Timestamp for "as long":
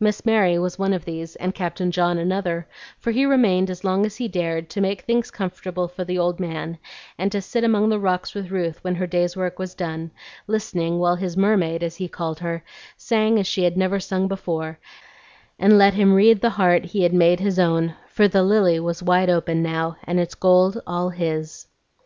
3.68-4.06